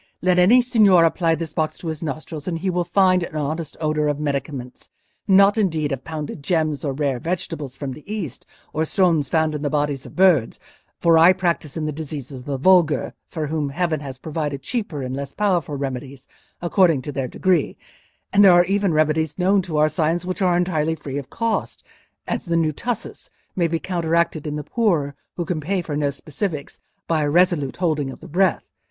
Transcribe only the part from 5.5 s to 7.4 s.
indeed of pounded gems, or rare